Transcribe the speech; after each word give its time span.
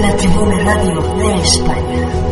La 0.00 0.16
Tribuna 0.16 0.58
Radio 0.64 1.00
de 1.00 1.34
España. 1.42 2.26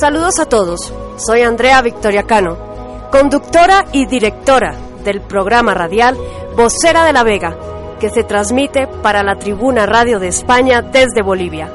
Saludos 0.00 0.38
a 0.38 0.46
todos, 0.46 0.94
soy 1.18 1.42
Andrea 1.42 1.82
Victoria 1.82 2.22
Cano, 2.22 2.56
conductora 3.10 3.86
y 3.92 4.06
directora 4.06 4.76
del 5.04 5.20
programa 5.20 5.74
radial 5.74 6.16
Vocera 6.56 7.04
de 7.04 7.12
la 7.12 7.24
Vega, 7.24 7.56
que 7.98 8.08
se 8.08 8.22
transmite 8.22 8.86
para 8.86 9.22
la 9.22 9.36
Tribuna 9.36 9.84
Radio 9.84 10.20
de 10.20 10.28
España 10.28 10.80
desde 10.80 11.22
Bolivia. 11.22 11.68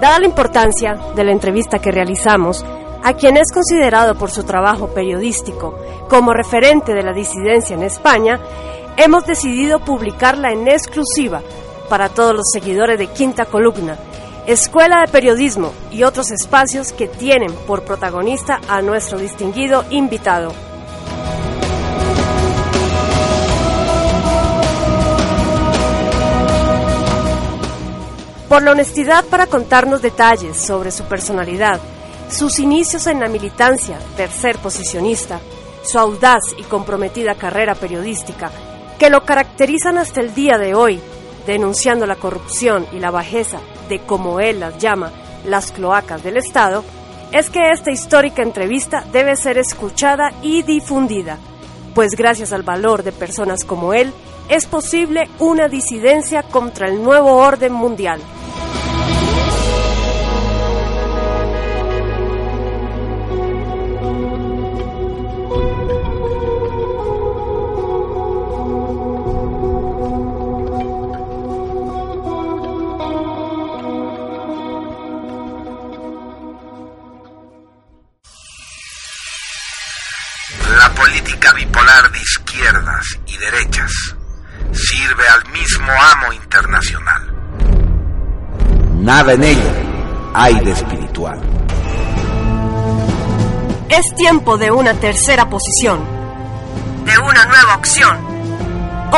Dada 0.00 0.18
la 0.18 0.26
importancia 0.26 0.96
de 1.14 1.24
la 1.24 1.32
entrevista 1.32 1.80
que 1.80 1.92
realizamos, 1.92 2.64
a 3.04 3.12
quien 3.12 3.36
es 3.36 3.52
considerado 3.52 4.14
por 4.14 4.30
su 4.30 4.44
trabajo 4.44 4.88
periodístico 4.88 5.78
como 6.08 6.32
referente 6.32 6.94
de 6.94 7.02
la 7.02 7.12
disidencia 7.12 7.76
en 7.76 7.82
España, 7.82 8.40
hemos 8.96 9.26
decidido 9.26 9.80
publicarla 9.80 10.50
en 10.52 10.66
exclusiva 10.66 11.42
para 11.90 12.08
todos 12.08 12.34
los 12.34 12.46
seguidores 12.52 12.98
de 12.98 13.08
Quinta 13.08 13.44
Columna, 13.44 13.96
Escuela 14.48 15.02
de 15.02 15.12
Periodismo 15.12 15.74
y 15.90 16.04
otros 16.04 16.30
espacios 16.30 16.94
que 16.94 17.06
tienen 17.06 17.52
por 17.66 17.84
protagonista 17.84 18.62
a 18.66 18.80
nuestro 18.80 19.18
distinguido 19.18 19.84
invitado. 19.90 20.54
Por 28.48 28.62
la 28.62 28.72
honestidad 28.72 29.22
para 29.26 29.46
contarnos 29.48 30.00
detalles 30.00 30.56
sobre 30.56 30.92
su 30.92 31.04
personalidad, 31.04 31.78
sus 32.30 32.58
inicios 32.58 33.06
en 33.06 33.20
la 33.20 33.28
militancia, 33.28 33.98
tercer 34.16 34.56
posicionista, 34.56 35.40
su 35.84 35.98
audaz 35.98 36.54
y 36.56 36.62
comprometida 36.62 37.34
carrera 37.34 37.74
periodística, 37.74 38.50
que 38.98 39.10
lo 39.10 39.26
caracterizan 39.26 39.98
hasta 39.98 40.22
el 40.22 40.34
día 40.34 40.56
de 40.56 40.74
hoy, 40.74 41.02
denunciando 41.48 42.06
la 42.06 42.16
corrupción 42.16 42.86
y 42.92 42.98
la 42.98 43.10
bajeza 43.10 43.58
de, 43.88 44.00
como 44.00 44.38
él 44.38 44.60
las 44.60 44.76
llama, 44.76 45.10
las 45.46 45.72
cloacas 45.72 46.22
del 46.22 46.36
Estado, 46.36 46.84
es 47.32 47.48
que 47.48 47.70
esta 47.70 47.90
histórica 47.90 48.42
entrevista 48.42 49.02
debe 49.12 49.34
ser 49.34 49.56
escuchada 49.56 50.30
y 50.42 50.62
difundida, 50.62 51.38
pues 51.94 52.12
gracias 52.12 52.52
al 52.52 52.64
valor 52.64 53.02
de 53.02 53.12
personas 53.12 53.64
como 53.64 53.94
él, 53.94 54.12
es 54.50 54.66
posible 54.66 55.30
una 55.38 55.68
disidencia 55.68 56.42
contra 56.42 56.86
el 56.86 57.02
nuevo 57.02 57.36
orden 57.36 57.72
mundial. 57.72 58.20
Política 81.08 81.52
bipolar 81.54 82.12
de 82.12 82.18
izquierdas 82.18 83.04
y 83.26 83.36
derechas 83.38 83.90
sirve 84.72 85.26
al 85.28 85.50
mismo 85.52 85.90
amo 85.90 86.32
internacional. 86.34 87.34
Nada 88.96 89.32
en 89.32 89.42
ella 89.42 89.72
hay 90.34 90.60
de 90.60 90.72
espiritual. 90.72 91.40
Es 93.88 94.14
tiempo 94.16 94.58
de 94.58 94.70
una 94.70 94.92
tercera 95.00 95.48
posición, 95.48 96.04
de 97.06 97.18
una 97.18 97.44
nueva 97.46 97.76
opción. 97.76 98.18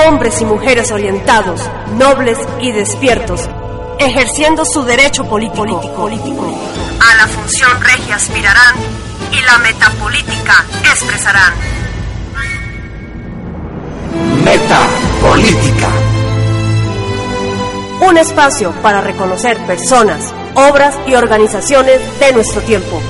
Hombres 0.06 0.40
y 0.40 0.44
mujeres 0.44 0.92
orientados, 0.92 1.68
nobles 1.98 2.38
y 2.60 2.70
despiertos, 2.70 3.48
ejerciendo 3.98 4.64
su 4.64 4.84
derecho 4.84 5.24
político, 5.24 5.92
político. 5.96 6.56
A 7.00 7.14
la 7.16 7.26
función 7.26 7.80
regia 7.80 8.14
aspirarán 8.14 8.76
y 9.32 9.40
la 9.40 9.58
metapolítica 9.58 10.64
expresarán. 10.84 11.79
Un 18.10 18.18
espacio 18.18 18.72
para 18.82 19.00
reconocer 19.00 19.56
personas, 19.66 20.34
obras 20.56 20.98
y 21.06 21.14
organizaciones 21.14 22.00
de 22.18 22.32
nuestro 22.32 22.60
tiempo, 22.60 23.00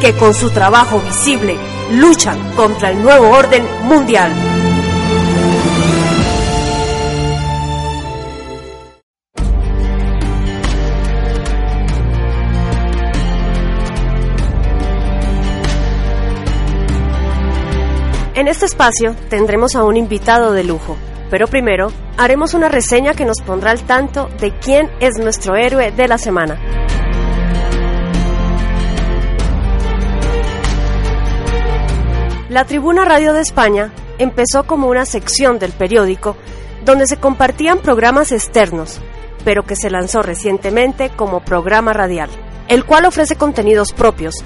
que 0.00 0.14
con 0.14 0.32
su 0.32 0.48
trabajo 0.48 0.98
visible 0.98 1.58
luchan 1.92 2.38
contra 2.52 2.90
el 2.90 3.02
nuevo 3.02 3.28
orden 3.28 3.62
mundial. 3.82 4.32
En 18.34 18.48
este 18.48 18.64
espacio 18.64 19.14
tendremos 19.28 19.76
a 19.76 19.84
un 19.84 19.98
invitado 19.98 20.52
de 20.52 20.64
lujo, 20.64 20.96
pero 21.30 21.46
primero 21.48 21.92
haremos 22.16 22.54
una 22.54 22.68
reseña 22.68 23.14
que 23.14 23.24
nos 23.24 23.40
pondrá 23.40 23.70
al 23.70 23.82
tanto 23.82 24.28
de 24.40 24.56
quién 24.58 24.90
es 25.00 25.18
nuestro 25.18 25.56
héroe 25.56 25.92
de 25.92 26.08
la 26.08 26.18
semana. 26.18 26.58
La 32.48 32.64
Tribuna 32.64 33.04
Radio 33.04 33.32
de 33.32 33.40
España 33.40 33.92
empezó 34.18 34.64
como 34.64 34.88
una 34.88 35.04
sección 35.04 35.58
del 35.58 35.72
periódico 35.72 36.36
donde 36.84 37.06
se 37.06 37.16
compartían 37.16 37.78
programas 37.80 38.30
externos, 38.30 39.00
pero 39.44 39.64
que 39.64 39.76
se 39.76 39.90
lanzó 39.90 40.22
recientemente 40.22 41.10
como 41.10 41.40
programa 41.40 41.92
radial, 41.92 42.30
el 42.68 42.84
cual 42.84 43.04
ofrece 43.04 43.36
contenidos 43.36 43.92
propios, 43.92 44.36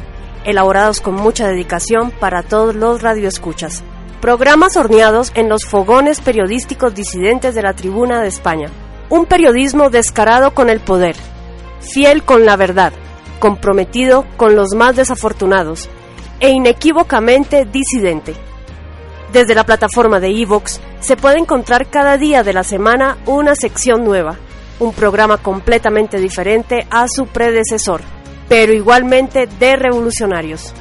elaborados 0.45 1.01
con 1.01 1.15
mucha 1.15 1.47
dedicación 1.47 2.11
para 2.11 2.43
todos 2.43 2.75
los 2.75 3.03
radioescuchas. 3.03 3.85
Programas 4.21 4.77
horneados 4.77 5.33
en 5.35 5.49
los 5.49 5.65
fogones 5.65 6.21
periodísticos 6.21 6.95
disidentes 6.95 7.55
de 7.55 7.63
la 7.63 7.73
Tribuna 7.73 8.21
de 8.21 8.29
España. 8.29 8.69
Un 9.09 9.27
periodismo 9.27 9.91
descarado 9.91 10.53
con 10.53 10.69
el 10.69 10.81
poder, 10.81 11.17
fiel 11.81 12.23
con 12.23 12.45
la 12.45 12.57
verdad, 12.57 12.93
comprometido 13.39 14.27
con 14.37 14.55
los 14.57 14.75
más 14.75 14.97
desafortunados 14.97 15.89
e 16.39 16.51
inequívocamente 16.51 17.65
disidente. 17.65 18.35
Desde 19.33 19.55
la 19.55 19.65
plataforma 19.65 20.21
de 20.21 20.29
Evox 20.29 20.81
se 21.01 21.17
puede 21.17 21.39
encontrar 21.39 21.89
cada 21.89 22.19
día 22.19 22.43
de 22.43 22.53
la 22.53 22.63
semana 22.63 23.17
una 23.27 23.55
sección 23.55 24.05
nueva, 24.05 24.39
un 24.79 24.93
programa 24.93 25.39
completamente 25.39 26.19
diferente 26.19 26.87
a 26.91 27.07
su 27.09 27.27
predecesor 27.27 28.03
pero 28.51 28.73
igualmente 28.73 29.47
de 29.47 29.77
revolucionarios. 29.77 30.75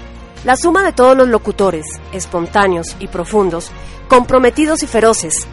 La 0.46 0.56
suma 0.56 0.84
de 0.84 0.94
todos 0.94 1.18
los 1.18 1.28
locutores, 1.28 1.86
espontáneos 2.14 2.96
y 3.00 3.08
profundos, 3.08 3.72
comprometidos 4.08 4.84
y 4.84 4.88
feroces, 4.88 5.46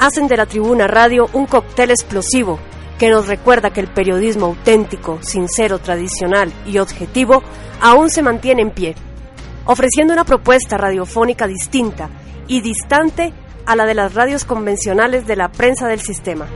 hacen 0.00 0.26
de 0.26 0.36
la 0.36 0.46
tribuna 0.46 0.88
radio 0.88 1.28
un 1.32 1.46
cóctel 1.46 1.90
explosivo 1.90 2.58
que 2.98 3.08
nos 3.08 3.28
recuerda 3.28 3.72
que 3.72 3.80
el 3.80 3.86
periodismo 3.86 4.46
auténtico, 4.46 5.20
sincero, 5.22 5.78
tradicional 5.78 6.52
y 6.66 6.78
objetivo 6.78 7.42
aún 7.80 8.10
se 8.10 8.22
mantiene 8.22 8.62
en 8.62 8.70
pie, 8.70 8.96
ofreciendo 9.64 10.12
una 10.12 10.24
propuesta 10.24 10.76
radiofónica 10.76 11.46
distinta 11.46 12.10
y 12.48 12.62
distante 12.62 13.32
a 13.64 13.76
la 13.76 13.86
de 13.86 13.94
las 13.94 14.14
radios 14.14 14.44
convencionales 14.44 15.24
de 15.24 15.36
la 15.36 15.52
prensa 15.52 15.86
del 15.86 16.00
sistema. 16.00 16.48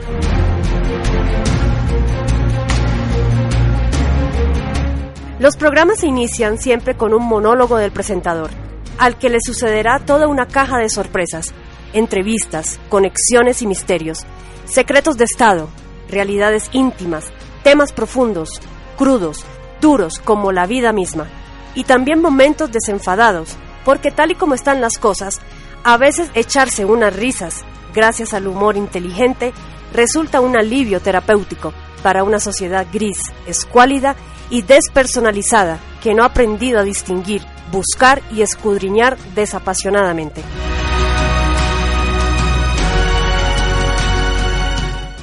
Los 5.39 5.55
programas 5.55 5.99
se 5.99 6.07
inician 6.07 6.57
siempre 6.57 6.97
con 6.97 7.13
un 7.13 7.23
monólogo 7.23 7.77
del 7.77 7.91
presentador, 7.91 8.49
al 8.97 9.19
que 9.19 9.29
le 9.29 9.37
sucederá 9.39 9.99
toda 9.99 10.27
una 10.27 10.47
caja 10.47 10.79
de 10.79 10.89
sorpresas, 10.89 11.53
entrevistas, 11.93 12.79
conexiones 12.89 13.61
y 13.61 13.67
misterios, 13.67 14.25
secretos 14.65 15.15
de 15.17 15.25
Estado, 15.25 15.69
realidades 16.09 16.69
íntimas, 16.73 17.25
temas 17.63 17.93
profundos, 17.93 18.59
crudos, 18.97 19.45
duros 19.79 20.17
como 20.17 20.51
la 20.51 20.65
vida 20.65 20.91
misma, 20.91 21.27
y 21.75 21.83
también 21.83 22.19
momentos 22.19 22.71
desenfadados, 22.71 23.57
porque 23.85 24.09
tal 24.09 24.31
y 24.31 24.35
como 24.35 24.55
están 24.55 24.81
las 24.81 24.97
cosas, 24.97 25.39
a 25.83 25.97
veces 25.97 26.31
echarse 26.33 26.83
unas 26.83 27.15
risas, 27.15 27.63
gracias 27.93 28.33
al 28.33 28.47
humor 28.47 28.75
inteligente, 28.75 29.53
resulta 29.93 30.41
un 30.41 30.57
alivio 30.57 30.99
terapéutico 30.99 31.73
para 32.01 32.23
una 32.23 32.39
sociedad 32.39 32.87
gris, 32.91 33.19
escuálida 33.45 34.15
y 34.49 34.61
despersonalizada 34.61 35.79
que 36.01 36.13
no 36.13 36.23
ha 36.23 36.27
aprendido 36.27 36.79
a 36.79 36.83
distinguir, 36.83 37.41
buscar 37.71 38.21
y 38.31 38.41
escudriñar 38.41 39.17
desapasionadamente. 39.35 40.41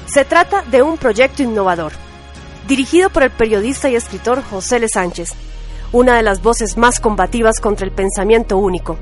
Se 0.06 0.24
trata 0.24 0.62
de 0.62 0.82
un 0.82 0.96
proyecto 0.96 1.42
innovador, 1.42 1.92
dirigido 2.68 3.10
por 3.10 3.24
el 3.24 3.30
periodista 3.30 3.88
y 3.88 3.96
escritor 3.96 4.42
José 4.44 4.78
Le 4.78 4.88
Sánchez, 4.88 5.34
una 5.90 6.16
de 6.16 6.22
las 6.22 6.42
voces 6.42 6.76
más 6.76 7.00
combativas 7.00 7.60
contra 7.60 7.86
el 7.86 7.92
pensamiento 7.92 8.58
único. 8.58 8.96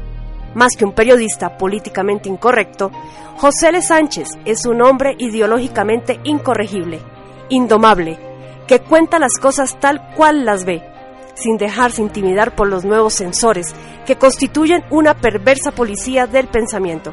Más 0.55 0.77
que 0.77 0.85
un 0.85 0.93
periodista 0.93 1.57
políticamente 1.59 2.29
incorrecto, 2.29 2.91
José 3.37 3.73
Le 3.73 3.83
Sánchez 3.83 4.29
es 4.45 4.65
un 4.67 4.83
hombre 4.83 5.15
ideológicamente 5.19 6.21
incorregible, 6.25 7.01
indomable, 7.49 8.32
que 8.67 8.81
cuenta 8.81 9.19
las 9.19 9.39
cosas 9.41 9.79
tal 9.81 10.15
cual 10.15 10.45
las 10.45 10.65
ve, 10.65 10.83
sin 11.35 11.57
dejarse 11.57 12.03
intimidar 12.03 12.55
por 12.55 12.69
los 12.69 12.85
nuevos 12.85 13.15
sensores 13.15 13.75
que 14.07 14.17
constituyen 14.17 14.85
una 14.91 15.15
perversa 15.15 15.73
policía 15.73 16.27
del 16.27 16.49
pensamiento. 16.49 17.13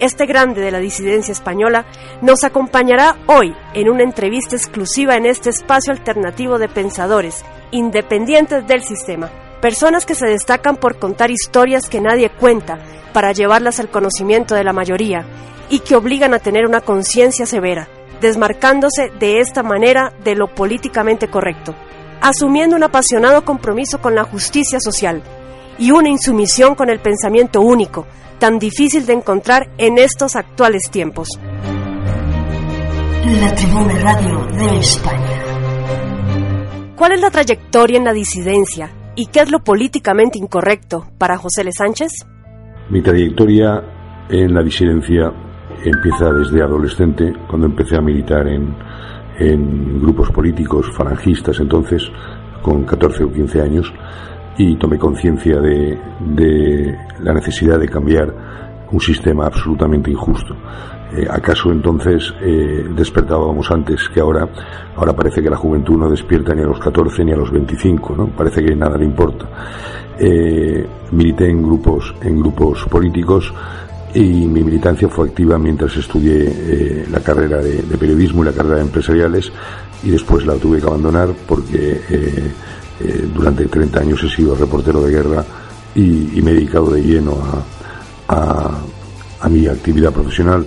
Este 0.00 0.26
grande 0.26 0.60
de 0.60 0.72
la 0.72 0.80
disidencia 0.80 1.32
española 1.32 1.86
nos 2.20 2.42
acompañará 2.42 3.16
hoy 3.26 3.54
en 3.74 3.88
una 3.88 4.02
entrevista 4.02 4.56
exclusiva 4.56 5.14
en 5.14 5.24
este 5.24 5.50
espacio 5.50 5.92
alternativo 5.92 6.58
de 6.58 6.68
pensadores 6.68 7.44
independientes 7.70 8.66
del 8.66 8.82
sistema. 8.82 9.30
Personas 9.60 10.04
que 10.04 10.14
se 10.14 10.26
destacan 10.26 10.76
por 10.76 10.98
contar 10.98 11.30
historias 11.30 11.88
que 11.88 12.00
nadie 12.00 12.28
cuenta 12.28 12.78
para 13.12 13.32
llevarlas 13.32 13.78
al 13.80 13.88
conocimiento 13.88 14.54
de 14.54 14.64
la 14.64 14.72
mayoría 14.72 15.24
y 15.70 15.78
que 15.78 15.96
obligan 15.96 16.34
a 16.34 16.40
tener 16.40 16.66
una 16.66 16.80
conciencia 16.80 17.46
severa, 17.46 17.88
desmarcándose 18.24 19.12
de 19.20 19.40
esta 19.40 19.62
manera 19.62 20.10
de 20.24 20.34
lo 20.34 20.48
políticamente 20.48 21.28
correcto, 21.28 21.74
asumiendo 22.22 22.74
un 22.74 22.82
apasionado 22.82 23.44
compromiso 23.44 24.00
con 24.00 24.14
la 24.14 24.24
justicia 24.24 24.80
social 24.80 25.22
y 25.78 25.90
una 25.90 26.08
insumisión 26.08 26.74
con 26.74 26.88
el 26.88 27.00
pensamiento 27.00 27.60
único, 27.60 28.06
tan 28.38 28.58
difícil 28.58 29.04
de 29.04 29.12
encontrar 29.12 29.68
en 29.76 29.98
estos 29.98 30.36
actuales 30.36 30.90
tiempos. 30.90 31.28
La 33.40 33.54
Tribuna 33.54 33.94
Radio 34.00 34.46
de 34.56 34.78
España. 34.78 35.42
¿Cuál 36.96 37.12
es 37.12 37.20
la 37.20 37.30
trayectoria 37.30 37.98
en 37.98 38.04
la 38.04 38.14
disidencia 38.14 38.90
y 39.16 39.26
qué 39.26 39.40
es 39.40 39.50
lo 39.50 39.62
políticamente 39.62 40.38
incorrecto 40.38 41.06
para 41.18 41.36
José 41.36 41.60
L. 41.60 41.72
Sánchez? 41.72 42.10
Mi 42.88 43.02
trayectoria 43.02 43.82
en 44.30 44.54
la 44.54 44.62
disidencia 44.62 45.30
empieza 45.84 46.32
desde 46.32 46.62
adolescente, 46.62 47.32
cuando 47.48 47.66
empecé 47.66 47.96
a 47.96 48.00
militar 48.00 48.46
en, 48.48 48.74
en 49.38 50.00
grupos 50.00 50.30
políticos 50.30 50.90
falangistas 50.96 51.60
entonces, 51.60 52.10
con 52.62 52.84
14 52.84 53.24
o 53.24 53.32
15 53.32 53.60
años, 53.60 53.92
y 54.56 54.76
tomé 54.76 54.98
conciencia 54.98 55.60
de, 55.60 55.98
de, 56.20 56.96
la 57.20 57.32
necesidad 57.34 57.78
de 57.78 57.88
cambiar 57.88 58.32
un 58.90 59.00
sistema 59.00 59.46
absolutamente 59.46 60.10
injusto. 60.10 60.54
Eh, 61.16 61.26
¿Acaso 61.28 61.70
entonces 61.70 62.32
eh, 62.40 62.86
despertábamos 62.94 63.70
antes 63.70 64.08
que 64.08 64.20
ahora? 64.20 64.48
Ahora 64.96 65.12
parece 65.12 65.42
que 65.42 65.50
la 65.50 65.56
juventud 65.56 65.98
no 65.98 66.10
despierta 66.10 66.54
ni 66.54 66.62
a 66.62 66.66
los 66.66 66.78
14 66.78 67.24
ni 67.24 67.32
a 67.32 67.36
los 67.36 67.50
25, 67.50 68.16
¿no? 68.16 68.26
Parece 68.28 68.64
que 68.64 68.74
nada 68.74 68.96
le 68.96 69.04
importa. 69.04 69.46
Eh, 70.18 70.86
milité 71.12 71.48
en 71.48 71.62
grupos, 71.62 72.14
en 72.22 72.38
grupos 72.40 72.84
políticos 72.84 73.52
y 74.14 74.46
mi 74.46 74.62
militancia 74.62 75.08
fue 75.08 75.28
activa 75.28 75.58
mientras 75.58 75.96
estudié 75.96 76.44
eh, 76.46 77.06
la 77.10 77.20
carrera 77.20 77.58
de, 77.58 77.82
periodismo 77.98 78.42
y 78.42 78.46
la 78.46 78.52
carrera 78.52 78.76
de 78.76 78.82
empresariales 78.82 79.50
y 80.04 80.10
después 80.10 80.46
la 80.46 80.54
tuve 80.54 80.80
que 80.80 80.86
abandonar 80.86 81.30
porque 81.48 82.00
eh, 82.08 82.52
eh, 83.00 83.28
durante 83.34 83.66
30 83.66 84.00
años 84.00 84.22
he 84.22 84.28
sido 84.28 84.54
reportero 84.54 85.02
de 85.02 85.10
guerra 85.10 85.44
y, 85.96 86.40
me 86.42 86.52
he 86.52 86.54
dedicado 86.54 86.90
de 86.90 87.02
lleno 87.02 87.38
a, 88.28 88.78
a, 89.40 89.48
mi 89.48 89.66
actividad 89.66 90.12
profesional. 90.12 90.66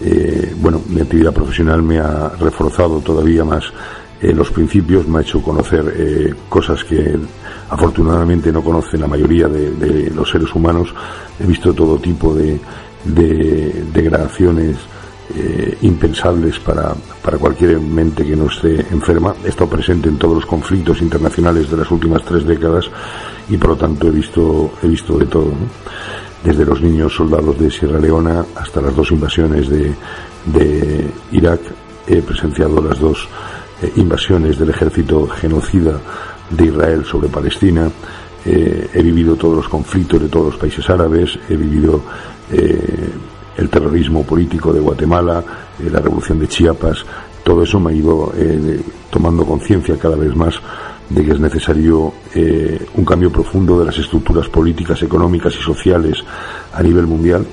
Eh, 0.00 0.54
bueno, 0.60 0.80
mi 0.88 1.00
actividad 1.00 1.32
profesional 1.32 1.82
me 1.82 1.98
ha 1.98 2.30
reforzado 2.40 3.00
todavía 3.00 3.44
más 3.44 3.64
los 4.20 4.50
principios, 4.50 5.06
me 5.06 5.18
ha 5.18 5.22
hecho 5.22 5.40
conocer 5.40 6.34
cosas 6.48 6.82
que 6.82 7.16
afortunadamente 7.70 8.50
no 8.50 8.62
conocen 8.64 9.00
la 9.00 9.06
mayoría 9.06 9.46
de, 9.46 9.70
de, 9.70 10.10
los 10.10 10.28
seres 10.28 10.52
humanos. 10.52 10.92
He 11.38 11.46
visto 11.46 11.72
todo 11.72 11.98
tipo 11.98 12.34
de, 12.34 12.58
de 13.04 13.84
degradaciones 13.92 14.76
eh, 15.34 15.76
impensables 15.82 16.58
para, 16.58 16.94
para 17.22 17.36
cualquier 17.36 17.78
mente 17.80 18.24
que 18.24 18.34
no 18.34 18.46
esté 18.46 18.80
enferma. 18.90 19.34
He 19.44 19.48
estado 19.48 19.70
presente 19.70 20.08
en 20.08 20.16
todos 20.16 20.36
los 20.36 20.46
conflictos 20.46 21.02
internacionales 21.02 21.70
de 21.70 21.76
las 21.76 21.90
últimas 21.90 22.24
tres 22.24 22.46
décadas 22.46 22.86
y 23.48 23.56
por 23.58 23.70
lo 23.70 23.76
tanto 23.76 24.08
he 24.08 24.10
visto, 24.10 24.72
he 24.82 24.88
visto 24.88 25.18
de 25.18 25.26
todo. 25.26 25.52
Desde 26.42 26.64
los 26.64 26.80
niños 26.80 27.14
soldados 27.14 27.58
de 27.58 27.70
Sierra 27.70 27.98
Leona 27.98 28.44
hasta 28.54 28.80
las 28.80 28.94
dos 28.94 29.10
invasiones 29.10 29.68
de, 29.68 29.92
de 30.46 31.10
Irak. 31.32 31.60
He 32.06 32.22
presenciado 32.22 32.80
las 32.80 32.98
dos 32.98 33.28
eh, 33.82 33.92
invasiones 33.96 34.58
del 34.58 34.70
ejército 34.70 35.26
genocida 35.28 36.00
de 36.50 36.64
Israel 36.64 37.04
sobre 37.04 37.28
Palestina. 37.28 37.90
Eh, 38.50 38.88
he 38.94 39.02
vivido 39.02 39.36
todos 39.36 39.56
los 39.56 39.68
conflictos 39.68 40.22
de 40.22 40.28
todos 40.28 40.46
los 40.46 40.56
países 40.56 40.88
árabes. 40.88 41.38
He 41.50 41.54
vivido 41.56 42.00
eh, 42.50 43.10
el 43.58 43.68
terrorismo 43.68 44.24
político 44.24 44.72
de 44.72 44.80
Guatemala, 44.80 45.44
eh, 45.78 45.90
la 45.90 46.00
revolución 46.00 46.38
de 46.38 46.48
Chiapas, 46.48 47.04
todo 47.44 47.62
eso 47.62 47.78
me 47.78 47.92
ha 47.92 47.94
ido 47.94 48.32
tomando 49.10 49.44
conciencia 49.44 49.96
cada 49.98 50.16
vez 50.16 50.36
más 50.36 50.54
de 51.08 51.24
que 51.24 51.32
es 51.32 51.40
necesario 51.40 52.12
un 52.94 53.04
cambio 53.06 53.32
profundo 53.32 53.78
de 53.78 53.86
las 53.86 53.96
estructuras 53.96 54.50
políticas, 54.50 55.02
económicas 55.02 55.54
y 55.54 55.62
sociales 55.62 56.18
a 56.74 56.82
nivel 56.82 57.06
mundial 57.06 57.46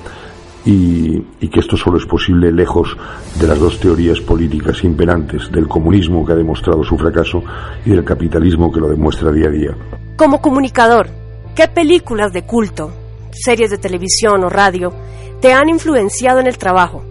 y, 0.66 1.24
y, 1.40 1.48
que 1.48 1.60
esto 1.60 1.76
solo 1.76 1.96
es 1.96 2.04
posible 2.04 2.52
lejos 2.52 2.96
de 3.40 3.46
las 3.46 3.58
dos 3.58 3.80
teorías 3.80 4.20
políticas 4.20 4.84
imperantes, 4.84 5.50
del 5.50 5.68
comunismo 5.68 6.26
que 6.26 6.32
ha 6.32 6.36
demostrado 6.36 6.82
su 6.82 6.98
fracaso 6.98 7.42
y 7.84 7.90
del 7.90 8.04
capitalismo 8.04 8.70
que 8.70 8.80
lo 8.80 8.88
demuestra 8.88 9.32
día 9.32 9.46
a 9.46 9.52
día. 9.52 9.70
Como 10.16 10.42
comunicador, 10.42 11.08
¿qué 11.54 11.68
películas 11.68 12.32
de 12.32 12.42
culto, 12.42 12.92
series 13.30 13.70
de 13.70 13.78
televisión 13.78 14.44
o 14.44 14.48
radio 14.48 14.92
te 15.40 15.52
han 15.52 15.68
influenciado 15.68 16.40
en 16.40 16.46
el 16.46 16.58
trabajo 16.58 17.04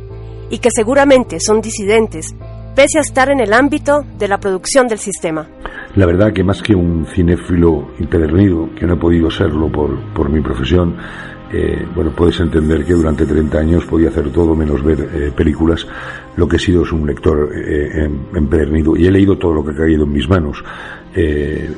y 0.50 0.60
que 0.60 0.69
seguramente 0.72 1.40
son 1.40 1.62
disidentes, 1.62 2.36
pese 2.75 3.00
a 3.00 3.02
estar 3.02 3.30
en 3.30 3.40
el 3.40 3.54
ámbito 3.54 4.06
de 4.18 4.28
la 4.28 4.38
producción 4.38 4.88
del 4.88 5.00
sistema. 5.00 5.48
La 5.96 6.06
verdad 6.06 6.34
que 6.34 6.44
más 6.44 6.62
que 6.62 6.75
un 6.75 7.06
cinéfilo 7.07 7.92
impedernido, 8.00 8.69
que 8.75 8.86
no 8.86 8.96
he 8.96 8.98
podido 8.98 9.31
serlo 9.31 9.72
por, 9.72 9.98
por 10.13 10.30
mi 10.30 10.42
profesión, 10.42 10.98
eh, 11.51 11.86
bueno, 11.94 12.12
puedes 12.12 12.39
entender 12.39 12.83
que 12.83 12.94
durante 12.94 13.25
30 13.25 13.57
años 13.57 13.86
podía 13.86 14.09
hacer 14.09 14.31
todo 14.31 14.56
menos 14.56 14.83
ver 14.83 15.09
eh, 15.14 15.31
películas. 15.35 15.87
Lo 16.35 16.47
que 16.47 16.57
he 16.57 16.59
sido 16.59 16.83
es 16.83 16.92
un 16.92 17.06
lector 17.06 17.49
eh, 17.56 18.09
empedernido 18.33 18.95
y 18.97 19.07
he 19.07 19.11
leído 19.11 19.37
todo 19.37 19.54
lo 19.54 19.64
que 19.64 19.71
ha 19.71 19.75
caído 19.75 20.04
en 20.04 20.11
mis 20.11 20.28
manos. 20.28 20.64
Eh, 21.14 21.69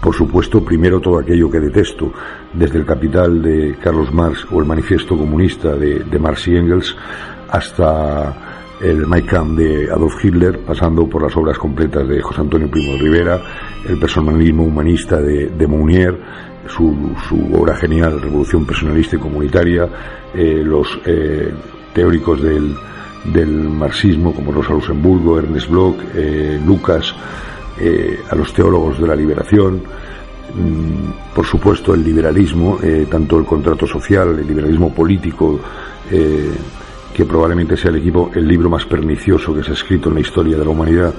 por 0.00 0.14
supuesto, 0.14 0.64
primero 0.64 1.00
todo 1.00 1.18
aquello 1.18 1.50
que 1.50 1.58
detesto, 1.58 2.12
desde 2.52 2.78
el 2.78 2.86
Capital 2.86 3.42
de 3.42 3.76
Carlos 3.82 4.12
Marx 4.12 4.46
o 4.50 4.60
el 4.60 4.66
Manifiesto 4.66 5.16
Comunista 5.16 5.74
de, 5.74 6.00
de 6.00 6.18
Marx 6.18 6.46
y 6.48 6.56
Engels 6.56 6.96
hasta 7.48 8.55
el 8.80 9.06
Mein 9.06 9.24
Kampf 9.24 9.58
de 9.58 9.90
Adolf 9.90 10.22
Hitler, 10.22 10.58
pasando 10.60 11.08
por 11.08 11.22
las 11.22 11.36
obras 11.36 11.58
completas 11.58 12.06
de 12.06 12.20
José 12.20 12.42
Antonio 12.42 12.70
Primo 12.70 12.92
de 12.92 12.98
Rivera, 12.98 13.40
el 13.88 13.98
personalismo 13.98 14.64
humanista 14.64 15.20
de, 15.20 15.48
de 15.48 15.66
Mounier, 15.66 16.18
su, 16.68 17.14
su, 17.28 17.54
obra 17.54 17.76
genial 17.76 18.20
Revolución 18.20 18.66
Personalista 18.66 19.16
y 19.16 19.18
Comunitaria, 19.18 19.88
eh, 20.34 20.62
los 20.64 20.98
eh, 21.06 21.52
teóricos 21.94 22.42
del, 22.42 22.74
del, 23.24 23.68
marxismo 23.68 24.34
como 24.34 24.52
Rosa 24.52 24.72
Luxemburgo, 24.72 25.38
Ernest 25.38 25.68
Bloch, 25.68 25.96
eh, 26.14 26.60
Lucas, 26.64 27.14
a 28.30 28.34
los 28.34 28.54
teólogos 28.54 28.98
de 28.98 29.06
la 29.06 29.14
liberación, 29.14 29.82
mmm, 30.54 31.34
por 31.34 31.44
supuesto 31.44 31.92
el 31.92 32.02
liberalismo, 32.02 32.78
tanto 33.10 33.38
el 33.38 33.44
contrato 33.44 33.86
social, 33.86 34.38
el 34.38 34.46
liberalismo 34.46 34.94
político, 34.94 35.60
que 37.14 37.24
probablemente 37.24 37.76
sea 37.76 37.90
el, 37.90 37.96
equipo, 37.96 38.30
el 38.34 38.46
libro 38.46 38.68
más 38.68 38.84
pernicioso 38.84 39.54
que 39.54 39.62
se 39.62 39.70
ha 39.70 39.74
escrito 39.74 40.08
en 40.08 40.16
la 40.16 40.20
historia 40.20 40.56
de 40.56 40.64
la 40.64 40.70
humanidad 40.70 41.12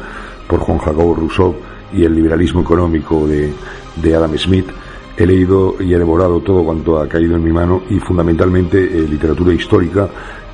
por 0.48 0.60
Juan 0.60 0.78
Jacobo 0.78 1.16
Rousseau, 1.16 1.56
y 1.94 2.04
el 2.04 2.16
liberalismo 2.16 2.62
económico 2.62 3.28
de, 3.28 3.54
de 3.96 4.16
Adam 4.16 4.38
Smith, 4.38 4.68
he 5.16 5.26
leído 5.26 5.76
y 5.80 5.94
he 5.94 5.98
devorado 5.98 6.42
todo 6.42 6.64
cuanto 6.64 7.00
ha 7.00 7.08
caído 7.08 7.36
en 7.36 7.44
mi 7.44 7.52
mano 7.52 7.84
y 7.90 8.00
fundamentalmente 8.00 8.78
eh, 8.84 9.08
literatura 9.08 9.54
histórica 9.54 10.08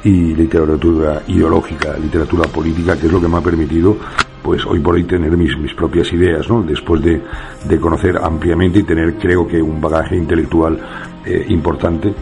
y 0.03 0.33
literatura 0.35 1.23
ideológica, 1.27 1.97
literatura 1.97 2.47
política, 2.47 2.97
que 2.97 3.07
es 3.07 3.11
lo 3.11 3.19
que 3.19 3.27
me 3.27 3.37
ha 3.37 3.41
permitido 3.41 3.97
pues 4.41 4.65
hoy 4.65 4.79
por 4.79 4.95
hoy 4.95 5.05
tener 5.05 5.35
mis, 5.37 5.57
mis 5.57 5.73
propias 5.73 6.11
ideas, 6.11 6.49
¿no? 6.49 6.61
Después 6.63 7.01
de, 7.01 7.21
de, 7.63 7.79
conocer 7.79 8.17
ampliamente 8.17 8.79
y 8.79 8.83
tener, 8.83 9.15
creo 9.15 9.47
que, 9.47 9.61
un 9.61 9.79
bagaje 9.79 10.17
intelectual 10.17 10.77
eh, 11.25 11.45
importante 11.47 12.13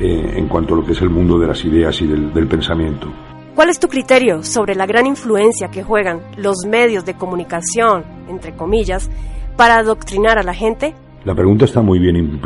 eh, 0.00 0.32
en 0.36 0.48
cuanto 0.48 0.74
a 0.74 0.78
lo 0.78 0.84
que 0.84 0.92
es 0.92 1.02
el 1.02 1.10
mundo 1.10 1.38
de 1.38 1.46
las 1.46 1.64
ideas 1.64 2.00
y 2.00 2.06
del, 2.06 2.32
del 2.32 2.48
pensamiento. 2.48 3.12
¿Cuál 3.54 3.68
es 3.68 3.78
tu 3.78 3.88
criterio 3.88 4.42
sobre 4.42 4.74
la 4.74 4.86
gran 4.86 5.06
influencia 5.06 5.68
que 5.68 5.82
juegan 5.82 6.22
los 6.36 6.64
medios 6.66 7.04
de 7.04 7.14
comunicación, 7.14 8.04
entre 8.28 8.54
comillas, 8.54 9.10
para 9.56 9.76
adoctrinar 9.76 10.38
a 10.38 10.42
la 10.42 10.54
gente? 10.54 10.94
La 11.24 11.34
pregunta 11.34 11.66
está 11.66 11.82
muy 11.82 11.98
bien 11.98 12.40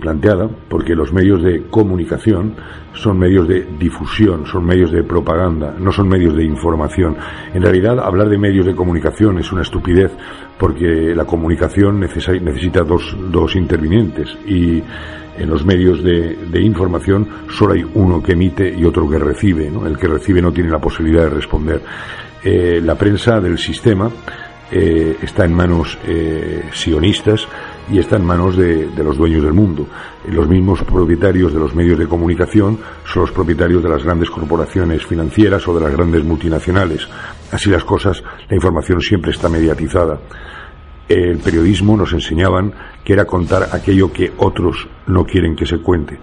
planteada 0.00 0.48
porque 0.70 0.94
los 0.94 1.12
medios 1.12 1.42
de 1.42 1.64
comunicación 1.68 2.54
son 2.94 3.18
medios 3.18 3.46
de 3.46 3.66
difusión, 3.78 4.46
son 4.46 4.64
medios 4.64 4.90
de 4.90 5.02
propaganda, 5.02 5.74
no 5.78 5.92
son 5.92 6.08
medios 6.08 6.34
de 6.34 6.44
información. 6.44 7.14
En 7.52 7.60
realidad, 7.60 8.00
hablar 8.00 8.30
de 8.30 8.38
medios 8.38 8.64
de 8.64 8.74
comunicación 8.74 9.38
es 9.38 9.52
una 9.52 9.62
estupidez 9.62 10.12
porque 10.58 11.14
la 11.14 11.26
comunicación 11.26 12.00
necesita 12.00 12.82
dos, 12.84 13.14
dos 13.30 13.54
intervinientes 13.54 14.34
y 14.46 14.82
en 15.38 15.50
los 15.50 15.64
medios 15.64 16.02
de, 16.02 16.60
información 16.62 17.28
solo 17.50 17.74
hay 17.74 17.84
uno 17.94 18.22
que 18.22 18.32
emite 18.32 18.74
y 18.74 18.84
otro 18.84 19.08
que 19.08 19.18
recibe. 19.18 19.66
El 19.66 19.98
que 19.98 20.08
recibe 20.08 20.40
no 20.40 20.52
tiene 20.52 20.70
la 20.70 20.78
posibilidad 20.78 21.24
de 21.24 21.30
responder. 21.30 21.82
Eh, 22.42 22.80
la 22.82 22.94
prensa 22.94 23.40
del 23.40 23.58
sistema 23.58 24.10
eh, 24.70 25.16
está 25.22 25.44
en 25.44 25.52
manos 25.52 25.98
eh, 26.06 26.64
sionistas 26.72 27.46
y 27.90 27.98
está 27.98 28.16
en 28.16 28.24
manos 28.24 28.56
de, 28.56 28.90
los 28.96 29.16
dueños 29.16 29.42
del 29.42 29.52
mundo. 29.52 29.86
Los 30.28 30.48
mismos 30.48 30.82
propietarios 30.82 31.52
de 31.52 31.60
los 31.60 31.74
medios 31.74 31.98
de 31.98 32.06
comunicación 32.06 32.78
son 33.04 33.22
los 33.22 33.32
propietarios 33.32 33.82
de 33.82 33.88
las 33.88 34.02
grandes 34.02 34.30
corporaciones 34.30 35.04
financieras 35.06 35.66
o 35.68 35.74
de 35.74 35.82
las 35.82 35.92
grandes 35.92 36.24
multinacionales. 36.24 37.06
Así 37.52 37.70
las 37.70 37.84
cosas, 37.84 38.22
la 38.48 38.56
información 38.56 39.00
siempre 39.00 39.30
está 39.30 39.48
mediatizada. 39.48 40.18
El 41.08 41.38
periodismo 41.38 41.96
nos 41.96 42.12
enseñaban 42.12 42.74
que 43.04 43.12
era 43.12 43.24
contar 43.24 43.68
aquello 43.72 44.12
que 44.12 44.32
otros 44.38 44.88
no 45.06 45.24
quieren 45.24 45.54
que 45.54 45.66
se 45.66 45.78
cuente. 45.78 46.18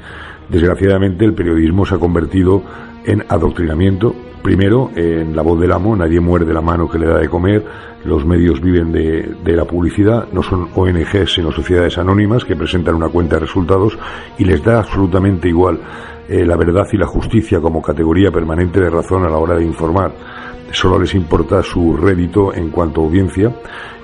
Desgraciadamente 0.53 1.25
el 1.25 1.33
periodismo 1.33 1.83
se 1.83 1.95
ha 1.95 1.97
convertido 1.97 2.61
en 3.05 3.23
adoctrinamiento, 3.27 4.13
primero 4.43 4.91
en 4.95 5.35
la 5.35 5.41
voz 5.41 5.59
del 5.59 5.71
amo, 5.71 5.95
nadie 5.95 6.19
muerde 6.19 6.53
la 6.53 6.61
mano 6.61 6.87
que 6.87 6.99
le 6.99 7.07
da 7.07 7.17
de 7.17 7.27
comer, 7.27 7.65
los 8.05 8.23
medios 8.23 8.61
viven 8.61 8.91
de, 8.91 9.55
la 9.55 9.65
publicidad, 9.65 10.27
no 10.31 10.43
son 10.43 10.69
ONGs 10.75 11.33
sino 11.33 11.51
sociedades 11.51 11.97
anónimas 11.97 12.45
que 12.45 12.55
presentan 12.55 12.93
una 12.93 13.09
cuenta 13.09 13.37
de 13.37 13.47
resultados 13.47 13.97
y 14.37 14.45
les 14.45 14.63
da 14.63 14.77
absolutamente 14.77 15.49
igual 15.49 15.79
eh, 16.29 16.45
la 16.45 16.55
verdad 16.55 16.85
y 16.91 16.97
la 16.97 17.07
justicia 17.07 17.59
como 17.59 17.81
categoría 17.81 18.29
permanente 18.29 18.79
de 18.79 18.91
razón 18.91 19.25
a 19.25 19.29
la 19.29 19.37
hora 19.37 19.55
de 19.55 19.65
informar. 19.65 20.11
Solo 20.71 20.99
les 20.99 21.15
importa 21.15 21.63
su 21.63 21.97
rédito 21.97 22.53
en 22.53 22.69
cuanto 22.69 23.01
a 23.01 23.05
audiencia 23.05 23.51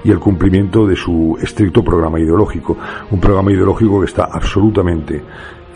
y 0.04 0.12
el 0.12 0.20
cumplimiento 0.20 0.86
de 0.86 0.96
su 0.96 1.38
estricto 1.42 1.84
programa 1.84 2.20
ideológico. 2.20 2.78
Un 3.12 3.20
programa 3.20 3.52
ideológico 3.52 4.00
que 4.00 4.06
está 4.06 4.26
absolutamente 4.26 5.24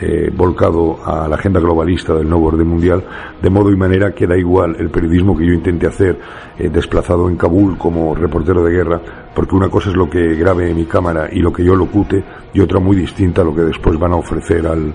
eh, 0.02 0.32
volcado 0.36 1.00
a 1.06 1.28
la 1.28 1.36
agenda 1.36 1.60
globalista 1.60 2.14
del 2.14 2.28
nuevo 2.28 2.48
orden 2.48 2.68
mundial, 2.68 3.04
de 3.42 3.50
modo 3.50 3.72
y 3.72 3.78
manera 3.78 4.12
que 4.12 4.28
da 4.28 4.36
igual 4.36 4.76
el 4.80 4.90
periodismo 4.90 5.38
que 5.38 5.46
yo 5.46 5.54
intente 5.54 5.88
hacer 5.88 6.20
eh, 6.58 6.68
desplazado 6.68 7.30
en 7.30 7.38
Kabul 7.38 7.78
como 7.78 8.14
reportero 8.16 8.64
de 8.64 8.72
guerra, 8.72 9.00
porque 9.34 9.56
una 9.56 9.70
cosa 9.70 9.92
es 9.92 9.96
lo 9.96 10.10
que 10.10 10.36
grabe 10.36 10.74
mi 10.74 10.86
cámara 10.86 11.30
y 11.32 11.40
lo 11.40 11.54
que 11.54 11.64
yo 11.64 11.76
locute, 11.76 12.24
y 12.54 12.60
otra 12.60 12.80
muy 12.80 12.98
distinta 12.98 13.44
a 13.44 13.46
lo 13.46 13.56
que 13.56 13.62
después 13.62 13.98
van 13.98 14.14
a 14.14 14.18
ofrecer 14.18 14.68
al, 14.68 14.94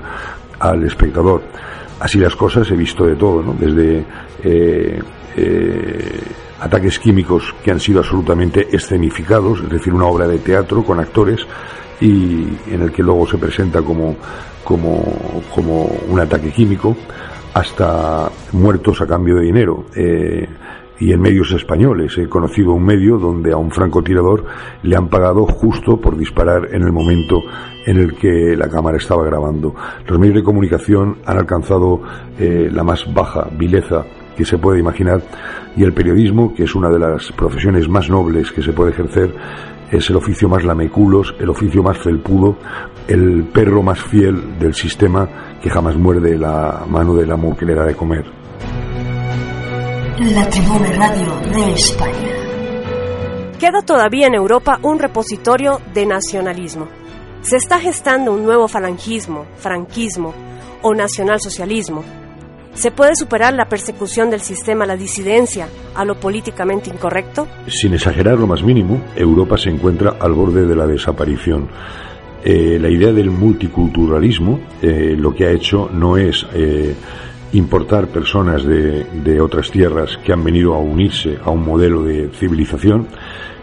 al 0.58 0.84
espectador. 0.84 1.42
Así 2.00 2.18
las 2.18 2.36
cosas 2.36 2.70
he 2.70 2.76
visto 2.76 3.06
de 3.06 3.16
todo, 3.16 3.42
¿no? 3.42 3.54
desde 3.58 4.04
eh, 4.44 5.00
ataques 6.60 6.98
químicos 6.98 7.54
que 7.62 7.70
han 7.70 7.80
sido 7.80 8.00
absolutamente 8.00 8.68
escenificados, 8.70 9.60
es 9.60 9.70
decir, 9.70 9.92
una 9.92 10.06
obra 10.06 10.26
de 10.26 10.38
teatro 10.38 10.84
con 10.84 11.00
actores 11.00 11.46
y 12.00 12.46
en 12.70 12.82
el 12.82 12.92
que 12.92 13.02
luego 13.02 13.26
se 13.26 13.38
presenta 13.38 13.82
como 13.82 14.16
como, 14.68 15.02
como 15.54 15.90
un 16.10 16.20
ataque 16.20 16.50
químico, 16.50 16.94
hasta 17.54 18.30
muertos 18.52 19.00
a 19.00 19.06
cambio 19.06 19.36
de 19.36 19.42
dinero. 19.42 19.86
Eh, 19.96 20.46
y 21.00 21.12
en 21.12 21.20
medios 21.20 21.52
españoles. 21.52 22.18
He 22.18 22.28
conocido 22.28 22.72
un 22.72 22.84
medio 22.84 23.18
donde 23.18 23.52
a 23.52 23.56
un 23.56 23.70
francotirador 23.70 24.44
le 24.82 24.96
han 24.96 25.08
pagado 25.08 25.46
justo 25.46 26.00
por 26.00 26.18
disparar 26.18 26.70
en 26.72 26.82
el 26.82 26.90
momento 26.90 27.40
en 27.86 27.98
el 27.98 28.16
que 28.16 28.56
la 28.56 28.68
cámara 28.68 28.98
estaba 28.98 29.24
grabando. 29.24 29.76
Los 30.08 30.18
medios 30.18 30.34
de 30.34 30.42
comunicación 30.42 31.18
han 31.24 31.38
alcanzado 31.38 32.02
eh, 32.36 32.68
la 32.72 32.82
más 32.82 33.06
baja 33.14 33.48
vileza 33.56 34.04
que 34.38 34.44
se 34.44 34.56
puede 34.56 34.78
imaginar 34.78 35.20
y 35.76 35.82
el 35.82 35.92
periodismo, 35.92 36.54
que 36.54 36.62
es 36.62 36.74
una 36.76 36.88
de 36.88 37.00
las 37.00 37.32
profesiones 37.32 37.88
más 37.88 38.08
nobles 38.08 38.52
que 38.52 38.62
se 38.62 38.72
puede 38.72 38.92
ejercer, 38.92 39.34
es 39.90 40.08
el 40.10 40.16
oficio 40.16 40.48
más 40.48 40.62
lameculos, 40.62 41.34
el 41.40 41.50
oficio 41.50 41.82
más 41.82 41.98
felpudo, 41.98 42.56
el 43.08 43.48
perro 43.52 43.82
más 43.82 44.00
fiel 44.00 44.56
del 44.60 44.74
sistema 44.74 45.58
que 45.60 45.68
jamás 45.68 45.96
muerde 45.96 46.38
la 46.38 46.84
mano 46.88 47.16
del 47.16 47.32
amo 47.32 47.56
que 47.56 47.66
le 47.66 47.74
da 47.74 47.84
de 47.84 47.96
comer. 47.96 48.26
La 50.20 50.48
Tribuna 50.48 50.92
Radio 50.92 51.52
de 51.52 51.72
España. 51.72 53.58
Queda 53.58 53.82
todavía 53.82 54.28
en 54.28 54.34
Europa 54.34 54.78
un 54.82 55.00
repositorio 55.00 55.80
de 55.92 56.06
nacionalismo. 56.06 56.86
Se 57.40 57.56
está 57.56 57.80
gestando 57.80 58.32
un 58.32 58.44
nuevo 58.44 58.68
falangismo, 58.68 59.46
franquismo 59.56 60.32
o 60.82 60.94
nacionalsocialismo 60.94 62.17
¿Se 62.78 62.92
puede 62.92 63.16
superar 63.16 63.54
la 63.54 63.68
persecución 63.68 64.30
del 64.30 64.40
sistema, 64.40 64.86
la 64.86 64.96
disidencia, 64.96 65.66
a 65.96 66.04
lo 66.04 66.14
políticamente 66.20 66.90
incorrecto? 66.90 67.48
Sin 67.66 67.92
exagerar 67.92 68.38
lo 68.38 68.46
más 68.46 68.62
mínimo, 68.62 69.02
Europa 69.16 69.58
se 69.58 69.68
encuentra 69.68 70.14
al 70.20 70.32
borde 70.32 70.64
de 70.64 70.76
la 70.76 70.86
desaparición. 70.86 71.66
Eh, 72.44 72.78
la 72.80 72.88
idea 72.88 73.12
del 73.12 73.32
multiculturalismo 73.32 74.60
eh, 74.80 75.16
lo 75.18 75.34
que 75.34 75.46
ha 75.46 75.50
hecho 75.50 75.90
no 75.92 76.16
es 76.16 76.46
eh, 76.54 76.94
importar 77.54 78.06
personas 78.06 78.62
de, 78.62 79.06
de, 79.24 79.40
otras 79.40 79.72
tierras 79.72 80.16
que 80.24 80.32
han 80.32 80.44
venido 80.44 80.72
a 80.74 80.78
unirse 80.78 81.36
a 81.44 81.50
un 81.50 81.64
modelo 81.64 82.04
de 82.04 82.28
civilización, 82.28 83.08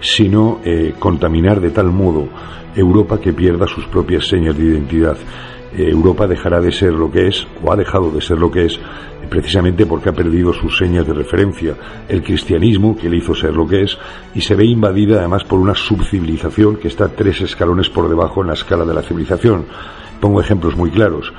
sino 0.01 0.59
contaminar 0.99 1.61
de 1.61 1.69
tal 1.69 1.87
modo 1.87 2.27
Europa 2.75 3.21
que 3.21 3.31
pierda 3.31 3.65
sus 3.65 3.85
propias 3.85 4.27
señas 4.27 4.57
de 4.57 4.65
identidad. 4.65 5.15
Europa 5.77 6.27
dejará 6.27 6.61
de 6.61 6.71
ser 6.71 6.93
lo 6.93 7.11
que 7.11 7.27
es, 7.27 7.47
o 7.63 7.71
ha 7.71 7.75
dejado 7.75 8.11
de 8.11 8.21
ser 8.21 8.37
lo 8.37 8.49
que 8.49 8.65
es, 8.65 8.79
precisamente 9.29 9.85
porque 9.85 10.09
ha 10.09 10.13
perdido 10.13 10.53
sus 10.53 10.77
señas 10.77 11.05
de 11.05 11.13
referencia, 11.13 11.75
el 12.07 12.23
cristianismo, 12.23 12.95
que 12.95 13.09
le 13.09 13.17
hizo 13.17 13.33
ser 13.35 13.53
lo 13.53 13.67
que 13.67 13.83
es, 13.83 13.97
y 14.33 14.41
se 14.41 14.55
ve 14.55 14.65
invadida 14.65 15.19
además 15.19 15.43
por 15.43 15.59
una 15.59 15.75
subcivilización 15.75 16.77
que 16.77 16.87
está 16.87 17.09
tres 17.09 17.41
escalones 17.41 17.89
por 17.89 18.07
debajo 18.07 18.41
en 18.41 18.47
la 18.47 18.53
escala 18.53 18.85
de 18.85 18.93
la 18.93 19.01
civilización. 19.01 19.65
Pongo 20.19 20.41
ejemplos 20.41 20.75
muy 20.75 20.91
claros. 20.91 21.33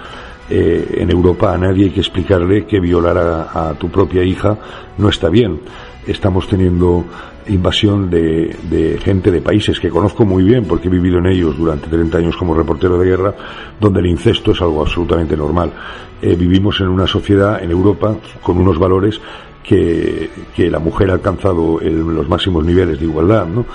Eh, 0.48 0.98
en 0.98 1.10
Europa 1.10 1.52
a 1.52 1.58
nadie 1.58 1.86
hay 1.86 1.90
que 1.90 2.00
explicarle 2.00 2.66
que 2.66 2.78
violar 2.78 3.18
a, 3.18 3.74
tu 3.74 3.90
propia 3.90 4.22
hija 4.22 4.56
no 4.98 5.08
está 5.08 5.28
bien. 5.28 5.60
Estamos 6.06 6.46
teniendo 6.46 7.04
invasión 7.48 8.08
de, 8.08 8.98
gente 9.02 9.30
de 9.32 9.40
países 9.40 9.80
que 9.80 9.88
conozco 9.88 10.24
muy 10.24 10.44
bien 10.44 10.64
porque 10.64 10.86
he 10.86 10.90
vivido 10.90 11.18
en 11.18 11.26
ellos 11.26 11.56
durante 11.56 11.88
30 11.88 12.18
años 12.18 12.36
como 12.36 12.54
reportero 12.54 12.96
de 12.98 13.08
guerra, 13.08 13.34
donde 13.80 14.00
el 14.00 14.06
incesto 14.06 14.52
es 14.52 14.60
algo 14.62 14.82
absolutamente 14.82 15.36
normal. 15.36 15.72
Eh, 16.22 16.36
vivimos 16.36 16.80
en 16.80 16.88
una 16.88 17.06
sociedad 17.06 17.62
en 17.62 17.70
Europa 17.72 18.16
con 18.40 18.58
unos 18.58 18.78
valores 18.78 19.20
que, 19.66 20.30
la 20.70 20.78
mujer 20.78 21.10
ha 21.10 21.14
alcanzado 21.14 21.80
los 21.80 22.28
máximos 22.28 22.64
niveles 22.64 22.98
de 22.98 23.06
igualdad. 23.06 23.46
¿no? 23.46 23.66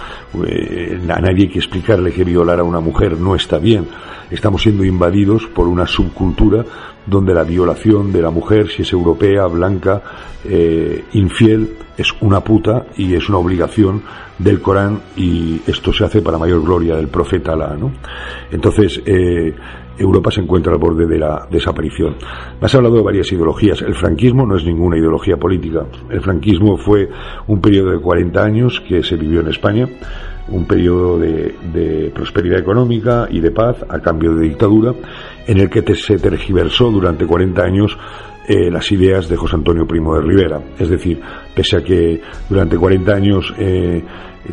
Eh, 0.46 1.00
a 1.10 1.20
nadie 1.20 1.44
hay 1.44 1.50
que 1.50 1.60
explicarle 1.60 2.12
que 2.12 2.24
violar 2.24 2.60
a 2.60 2.64
una 2.64 2.80
mujer 2.80 3.18
no 3.18 3.36
está 3.36 3.58
bien. 3.58 3.88
Estamos 4.30 4.62
siendo 4.62 4.86
invadidos 4.86 5.48
por 5.48 5.68
una 5.68 5.86
subcultura 5.86 6.64
donde 7.12 7.34
la 7.34 7.44
violación 7.44 8.14
de 8.14 8.22
la 8.22 8.32
mujer, 8.32 8.70
si 8.70 8.84
es 8.84 8.94
europea, 8.94 9.46
blanca, 9.48 10.02
eh, 10.46 11.04
infiel, 11.12 11.76
es 11.98 12.14
una 12.22 12.40
puta 12.40 12.86
y 12.96 13.14
es 13.16 13.28
una 13.28 13.38
obligación 13.38 14.02
del 14.40 14.62
Corán 14.62 15.02
y 15.18 15.60
esto 15.68 15.92
se 15.92 16.06
hace 16.06 16.22
para 16.22 16.38
mayor 16.38 16.64
gloria 16.64 16.96
del 16.96 17.10
profeta 17.10 17.52
Alá. 17.52 17.76
¿no? 17.78 17.92
Entonces, 18.50 19.02
eh, 19.06 19.54
Europa 19.98 20.32
se 20.32 20.40
encuentra 20.40 20.72
al 20.72 20.80
borde 20.80 21.06
de 21.06 21.20
la 21.20 21.46
desaparición. 21.52 22.16
Me 22.62 22.66
has 22.66 22.76
hablado 22.76 22.96
de 22.96 23.04
varias 23.04 23.30
ideologías. 23.34 23.82
El 23.82 23.96
franquismo 23.96 24.46
no 24.46 24.56
es 24.56 24.64
ninguna 24.64 24.98
ideología 24.98 25.36
política. 25.36 25.86
El 26.10 26.22
franquismo 26.22 26.78
fue 26.78 27.10
un 27.48 27.60
periodo 27.60 27.92
de 27.92 28.00
40 28.00 28.42
años 28.42 28.82
que 28.88 29.04
se 29.04 29.18
vivió 29.18 29.42
en 29.42 29.50
España, 29.50 29.86
un 30.52 30.66
periodo 30.66 31.18
de, 31.18 32.12
prosperidad 32.14 32.60
económica 32.60 33.28
y 33.30 33.40
de 33.40 33.52
paz 33.52 33.78
a 33.88 34.00
cambio 34.00 34.36
de 34.36 34.44
dictadura, 34.44 34.94
en 35.48 35.58
el 35.58 35.70
que 35.70 35.84
se 35.96 36.18
tergiversó 36.18 36.92
durante 36.92 37.26
40 37.26 37.62
años 37.62 37.98
eh, 38.48 38.72
las 38.72 38.92
ideas 38.92 39.28
de 39.30 39.38
José 39.38 39.56
Antonio 39.56 39.86
Primo 39.86 40.16
de 40.16 40.22
Rivera. 40.22 40.62
Es 40.78 40.90
decir, 40.90 41.22
pese 41.56 41.78
a 41.78 41.84
que 41.84 42.22
durante 42.50 42.78
40 42.78 43.14
años 43.14 43.54
eh, 43.58 44.04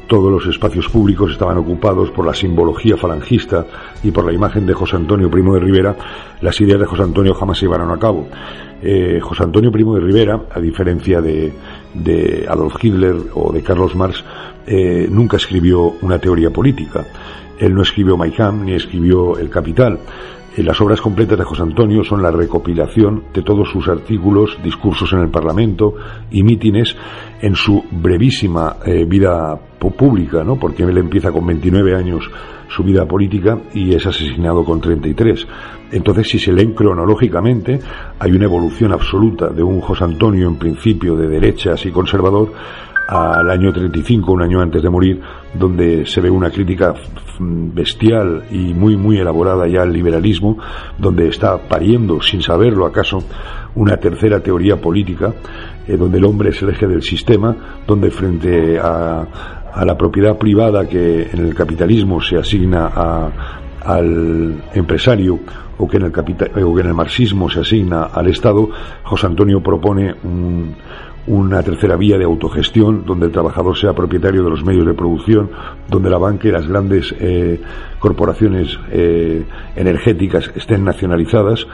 todos 0.06 0.30
los 0.30 0.46
espacios 0.46 0.88
públicos 0.88 1.32
estaban 1.32 1.56
ocupados 1.56 2.10
por 2.10 2.26
la 2.26 2.34
simbología 2.34 2.96
falangista 2.96 3.66
y 4.02 4.10
por 4.10 4.24
la 4.24 4.32
imagen 4.32 4.66
de 4.66 4.74
José 4.74 4.96
Antonio 4.96 5.30
Primo 5.30 5.54
de 5.54 5.60
Rivera, 5.60 5.96
las 6.40 6.60
ideas 6.60 6.80
de 6.80 6.86
José 6.86 7.02
Antonio 7.02 7.34
jamás 7.34 7.58
se 7.58 7.66
llevaron 7.66 7.90
a 7.90 7.98
cabo. 7.98 8.28
Eh, 8.82 9.18
José 9.20 9.44
Antonio 9.44 9.72
Primo 9.72 9.94
de 9.94 10.00
Rivera, 10.00 10.40
a 10.50 10.60
diferencia 10.60 11.20
de, 11.20 11.52
Adolf 12.48 12.76
Hitler 12.82 13.16
o 13.34 13.52
de 13.52 13.62
Carlos 13.62 13.96
Marx, 13.96 14.22
eh, 14.66 15.08
nunca 15.10 15.36
escribió 15.38 15.94
una 16.02 16.18
teoría 16.18 16.50
política. 16.50 17.04
Él 17.58 17.74
no 17.74 17.82
escribió 17.82 18.16
Mein 18.16 18.64
ni 18.64 18.74
escribió 18.74 19.36
El 19.36 19.50
Capital. 19.50 19.98
Eh, 20.58 20.62
las 20.64 20.80
obras 20.80 21.00
completas 21.00 21.38
de 21.38 21.44
José 21.44 21.62
Antonio 21.62 22.02
son 22.02 22.20
la 22.20 22.32
recopilación 22.32 23.24
de 23.32 23.42
todos 23.42 23.70
sus 23.70 23.86
artículos, 23.86 24.58
discursos 24.64 25.12
en 25.12 25.20
el 25.20 25.30
Parlamento 25.30 25.94
y 26.32 26.42
mítines 26.42 26.96
en 27.40 27.54
su 27.54 27.84
brevísima 27.92 28.76
vida 29.06 29.67
pública, 29.78 30.44
¿no? 30.44 30.56
Porque 30.56 30.82
él 30.82 30.98
empieza 30.98 31.30
con 31.30 31.46
29 31.46 31.94
años 31.94 32.30
su 32.68 32.82
vida 32.82 33.06
política 33.06 33.58
y 33.72 33.94
es 33.94 34.06
asesinado 34.06 34.64
con 34.64 34.80
33. 34.80 35.46
Entonces, 35.92 36.28
si 36.28 36.38
se 36.38 36.52
leen 36.52 36.74
cronológicamente, 36.74 37.78
hay 38.18 38.32
una 38.32 38.44
evolución 38.44 38.92
absoluta 38.92 39.48
de 39.48 39.62
un 39.62 39.80
José 39.80 40.04
Antonio, 40.04 40.48
en 40.48 40.56
principio 40.56 41.16
de 41.16 41.28
derechas 41.28 41.84
y 41.86 41.90
conservador, 41.90 42.52
al 43.08 43.50
año 43.50 43.72
35, 43.72 44.32
un 44.32 44.42
año 44.42 44.60
antes 44.60 44.82
de 44.82 44.90
morir, 44.90 45.20
donde 45.54 46.04
se 46.04 46.20
ve 46.20 46.28
una 46.28 46.50
crítica 46.50 46.92
bestial 47.40 48.44
y 48.50 48.74
muy, 48.74 48.96
muy 48.96 49.18
elaborada 49.18 49.66
ya 49.66 49.82
al 49.82 49.92
liberalismo, 49.92 50.58
donde 50.98 51.28
está 51.28 51.56
pariendo, 51.56 52.20
sin 52.20 52.42
saberlo 52.42 52.84
acaso, 52.84 53.22
una 53.76 53.96
tercera 53.96 54.40
teoría 54.40 54.76
política, 54.76 55.32
eh, 55.86 55.96
donde 55.96 56.18
el 56.18 56.24
hombre 56.26 56.50
es 56.50 56.60
el 56.60 56.68
eje 56.68 56.86
del 56.86 57.02
sistema, 57.02 57.80
donde 57.86 58.10
frente 58.10 58.78
a, 58.78 59.26
a 59.78 59.84
la 59.84 59.96
propiedad 59.96 60.36
privada 60.36 60.88
que 60.88 61.28
en 61.32 61.38
el 61.38 61.54
capitalismo 61.54 62.20
se 62.20 62.36
asigna 62.36 62.90
al 63.84 64.60
empresario 64.74 65.38
o 65.78 65.86
que, 65.86 65.98
en 65.98 66.02
el 66.02 66.10
capital, 66.10 66.50
o 66.64 66.74
que 66.74 66.80
en 66.80 66.88
el 66.88 66.94
marxismo 66.94 67.48
se 67.48 67.60
asigna 67.60 68.02
al 68.06 68.26
Estado, 68.26 68.68
José 69.04 69.26
Antonio 69.28 69.62
propone 69.62 70.12
un, 70.24 70.74
una 71.28 71.62
tercera 71.62 71.94
vía 71.94 72.18
de 72.18 72.24
autogestión 72.24 73.04
donde 73.06 73.26
el 73.26 73.32
trabajador 73.32 73.78
sea 73.78 73.92
propietario 73.92 74.42
de 74.42 74.50
los 74.50 74.64
medios 74.64 74.84
de 74.84 74.94
producción, 74.94 75.48
donde 75.88 76.10
la 76.10 76.18
banca 76.18 76.48
y 76.48 76.50
las 76.50 76.66
grandes 76.66 77.14
eh, 77.20 77.60
corporaciones 78.00 78.76
eh, 78.90 79.44
energéticas 79.76 80.50
estén 80.56 80.84
nacionalizadas 80.84 81.68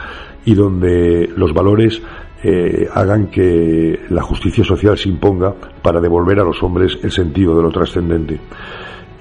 y 0.45 0.55
donde 0.55 1.31
los 1.37 1.55
valores 1.55 2.03
eh, 2.45 2.87
hagan 2.93 3.29
que 3.29 4.01
la 4.11 4.23
justicia 4.23 4.63
social 4.63 4.97
se 4.97 5.09
imponga 5.09 5.55
para 5.83 6.01
devolver 6.01 6.39
a 6.39 6.45
los 6.45 6.63
hombres 6.63 6.99
el 7.03 7.11
sentido 7.11 7.57
de 7.57 7.63
lo 7.63 7.71
trascendente. 7.71 8.39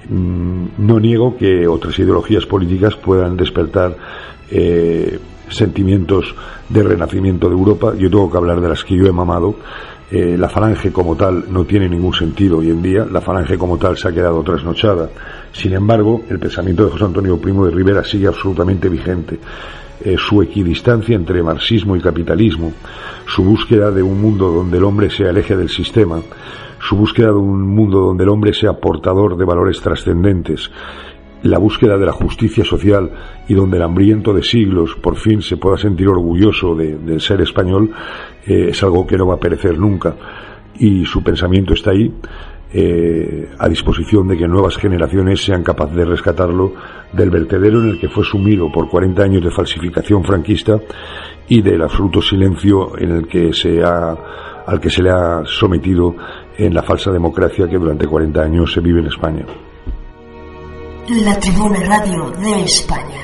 Mm, 0.08 0.66
no 0.78 1.00
niego 1.00 1.36
que 1.36 1.66
otras 1.66 1.98
ideologías 1.98 2.46
políticas 2.46 2.94
puedan 2.96 3.36
despertar 3.36 3.96
sentimientos 5.48 6.32
de 6.68 6.82
renacimiento 6.82 7.48
de 7.48 7.54
Europa. 7.54 7.94
Yo 7.98 8.08
tengo 8.08 8.30
que 8.30 8.36
hablar 8.36 8.60
de 8.60 8.68
las 8.68 8.84
que 8.84 8.96
yo 8.96 9.06
he 9.06 9.12
mamado 9.12 9.56
eh, 10.10 10.36
la 10.38 10.48
falange 10.48 10.92
como 10.92 11.16
tal 11.16 11.46
no 11.50 11.64
tiene 11.64 11.88
ningún 11.88 12.12
sentido 12.12 12.58
hoy 12.58 12.70
en 12.70 12.82
día, 12.82 13.06
la 13.10 13.20
falange 13.20 13.56
como 13.56 13.78
tal 13.78 13.96
se 13.96 14.06
ha 14.06 14.12
quedado 14.12 14.42
trasnochada. 14.42 15.08
Sin 15.50 15.72
embargo, 15.72 16.22
el 16.28 16.38
pensamiento 16.38 16.84
de 16.84 16.92
José 16.92 17.04
Antonio 17.04 17.38
Primo 17.38 17.64
de 17.64 17.72
Rivera 17.72 18.04
sigue 18.04 18.28
absolutamente 18.28 18.88
vigente. 18.88 19.38
Eh, 20.00 20.16
su 20.18 20.42
equidistancia 20.42 21.14
entre 21.14 21.42
marxismo 21.42 21.94
y 21.94 22.00
capitalismo, 22.00 22.72
su 23.26 23.44
búsqueda 23.44 23.92
de 23.92 24.02
un 24.02 24.20
mundo 24.20 24.50
donde 24.50 24.78
el 24.78 24.84
hombre 24.84 25.08
sea 25.08 25.30
el 25.30 25.38
eje 25.38 25.56
del 25.56 25.68
sistema, 25.68 26.20
su 26.80 26.96
búsqueda 26.96 27.28
de 27.28 27.36
un 27.36 27.62
mundo 27.62 28.00
donde 28.00 28.24
el 28.24 28.30
hombre 28.30 28.52
sea 28.52 28.72
portador 28.74 29.36
de 29.36 29.44
valores 29.44 29.80
trascendentes, 29.80 30.70
la 31.44 31.58
búsqueda 31.58 31.96
de 31.96 32.06
la 32.06 32.12
justicia 32.12 32.64
social 32.64 33.10
y 33.46 33.54
donde 33.54 33.76
el 33.76 33.84
hambriento 33.84 34.32
de 34.32 34.42
siglos 34.42 34.96
por 35.00 35.16
fin 35.16 35.42
se 35.42 35.58
pueda 35.58 35.76
sentir 35.76 36.08
orgulloso 36.08 36.74
del 36.74 37.20
ser 37.20 37.40
español, 37.42 37.90
eh, 38.46 38.68
es 38.70 38.82
algo 38.82 39.06
que 39.06 39.16
no 39.16 39.28
va 39.28 39.34
a 39.34 39.40
perecer 39.40 39.78
nunca. 39.78 40.16
Y 40.76 41.04
su 41.04 41.22
pensamiento 41.22 41.74
está 41.74 41.92
ahí, 41.92 42.12
eh, 42.76 43.50
a 43.56 43.68
disposición 43.68 44.26
de 44.26 44.36
que 44.36 44.48
nuevas 44.48 44.76
generaciones 44.76 45.44
sean 45.44 45.62
capaces 45.62 45.94
de 45.94 46.04
rescatarlo 46.04 46.74
del 47.12 47.30
vertedero 47.30 47.80
en 47.80 47.90
el 47.90 48.00
que 48.00 48.08
fue 48.08 48.24
sumido 48.24 48.66
por 48.72 48.88
40 48.88 49.22
años 49.22 49.44
de 49.44 49.52
falsificación 49.52 50.24
franquista 50.24 50.80
y 51.46 51.62
del 51.62 51.82
absoluto 51.82 52.20
silencio 52.20 52.98
en 52.98 53.12
el 53.12 53.28
que 53.28 53.52
se 53.52 53.80
ha, 53.80 54.16
al 54.66 54.80
que 54.80 54.90
se 54.90 55.04
le 55.04 55.10
ha 55.10 55.42
sometido 55.44 56.16
en 56.58 56.74
la 56.74 56.82
falsa 56.82 57.12
democracia 57.12 57.68
que 57.68 57.78
durante 57.78 58.08
40 58.08 58.42
años 58.42 58.72
se 58.72 58.80
vive 58.80 59.00
en 59.00 59.06
España. 59.06 59.46
La 61.24 61.38
Tribuna 61.38 61.78
Radio 61.86 62.30
de 62.32 62.64
España. 62.64 63.20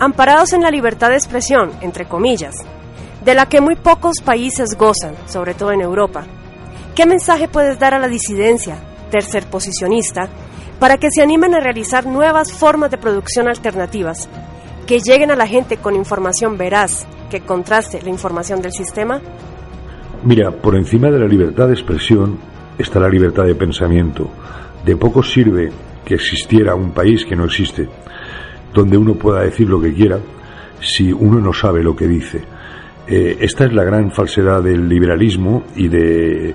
Amparados 0.00 0.54
en 0.54 0.62
la 0.62 0.70
libertad 0.70 1.10
de 1.10 1.16
expresión, 1.16 1.70
entre 1.82 2.06
comillas, 2.06 2.64
de 3.24 3.34
la 3.34 3.46
que 3.46 3.60
muy 3.60 3.74
pocos 3.74 4.16
países 4.24 4.76
gozan, 4.76 5.14
sobre 5.26 5.54
todo 5.54 5.72
en 5.72 5.80
Europa, 5.80 6.24
¿qué 6.94 7.06
mensaje 7.06 7.48
puedes 7.48 7.78
dar 7.78 7.94
a 7.94 7.98
la 7.98 8.08
disidencia, 8.08 8.76
tercer 9.10 9.46
posicionista, 9.46 10.28
para 10.78 10.98
que 10.98 11.10
se 11.10 11.22
animen 11.22 11.54
a 11.54 11.60
realizar 11.60 12.06
nuevas 12.06 12.52
formas 12.52 12.90
de 12.90 12.98
producción 12.98 13.48
alternativas, 13.48 14.28
que 14.86 15.00
lleguen 15.00 15.30
a 15.30 15.36
la 15.36 15.46
gente 15.46 15.78
con 15.78 15.96
información 15.96 16.58
veraz, 16.58 17.06
que 17.30 17.40
contraste 17.40 18.02
la 18.02 18.10
información 18.10 18.60
del 18.60 18.72
sistema? 18.72 19.20
Mira, 20.24 20.50
por 20.50 20.76
encima 20.76 21.10
de 21.10 21.18
la 21.18 21.26
libertad 21.26 21.68
de 21.68 21.74
expresión 21.74 22.38
está 22.78 23.00
la 23.00 23.08
libertad 23.08 23.44
de 23.44 23.54
pensamiento. 23.54 24.30
De 24.84 24.96
poco 24.96 25.22
sirve 25.22 25.70
que 26.04 26.14
existiera 26.14 26.74
un 26.74 26.92
país 26.92 27.24
que 27.24 27.36
no 27.36 27.46
existe, 27.46 27.88
donde 28.74 28.98
uno 28.98 29.14
pueda 29.14 29.42
decir 29.42 29.68
lo 29.68 29.80
que 29.80 29.94
quiera 29.94 30.18
si 30.80 31.12
uno 31.12 31.40
no 31.40 31.52
sabe 31.52 31.82
lo 31.82 31.96
que 31.96 32.06
dice. 32.06 32.42
Eh, 33.06 33.36
esta 33.40 33.66
es 33.66 33.72
la 33.72 33.84
gran 33.84 34.10
falsedad 34.10 34.62
del 34.62 34.88
liberalismo 34.88 35.64
y 35.76 35.88
de 35.88 36.54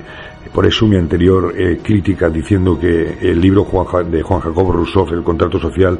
por 0.53 0.65
eso 0.65 0.87
mi 0.87 0.95
anterior 0.95 1.53
eh, 1.55 1.77
crítica 1.83 2.27
diciendo 2.27 2.79
que 2.79 3.17
el 3.21 3.39
libro 3.39 3.67
de 4.09 4.23
Juan 4.23 4.41
Jacobo 4.41 4.71
Rousseau, 4.71 5.07
El 5.11 5.23
contrato 5.23 5.59
social, 5.59 5.99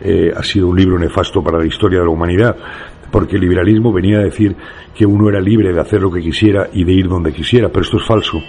eh, 0.00 0.32
ha 0.34 0.42
sido 0.42 0.68
un 0.68 0.76
libro 0.76 0.98
nefasto 0.98 1.42
para 1.42 1.58
la 1.58 1.66
historia 1.66 1.98
de 1.98 2.06
la 2.06 2.10
humanidad 2.10 2.56
porque 3.10 3.36
el 3.36 3.42
liberalismo 3.42 3.92
venía 3.92 4.18
a 4.18 4.22
decir 4.22 4.56
que 4.94 5.04
uno 5.04 5.28
era 5.28 5.40
libre 5.40 5.72
de 5.72 5.80
hacer 5.80 6.00
lo 6.00 6.10
que 6.10 6.20
quisiera 6.20 6.68
y 6.72 6.84
de 6.84 6.92
ir 6.92 7.08
donde 7.08 7.32
quisiera, 7.32 7.68
pero 7.68 7.82
esto 7.82 7.96
es 7.96 8.06
falso, 8.06 8.40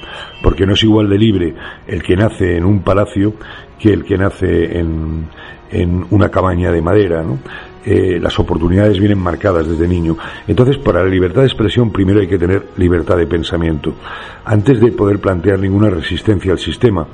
porque 0.44 0.66
no 0.66 0.74
es 0.74 0.84
igual 0.84 1.10
de 1.10 1.18
libre 1.18 1.56
el 1.88 2.04
que 2.04 2.16
nace 2.16 2.58
en 2.58 2.66
un 2.66 2.84
palacio 2.84 3.34
que 3.80 3.92
el 3.92 4.04
que 4.04 4.18
nace 4.18 4.78
en, 4.78 5.28
en 5.72 6.06
una 6.10 6.30
cabaña 6.30 6.72
de 6.72 6.82
madera, 6.82 7.24
¿no? 7.24 7.40
Eh, 7.84 8.20
las 8.22 8.38
oportunidades 8.38 9.00
vienen 9.00 9.18
marcadas 9.18 9.68
desde 9.68 9.88
niño. 9.88 10.16
Entonces, 10.48 10.78
para 10.78 11.04
la 11.04 11.10
libertad 11.10 11.42
de 11.42 11.48
expresión, 11.48 11.92
primero 11.92 12.20
hay 12.20 12.28
que 12.28 12.38
tener 12.38 12.68
libertad 12.78 13.18
de 13.18 13.26
pensamiento. 13.26 13.96
Antes 14.46 14.80
de 14.80 14.92
poder 14.92 15.20
plantear 15.20 15.58
ninguna 15.58 15.90
resistencia 15.90 16.52
al 16.52 16.60
sistema, 16.60 17.08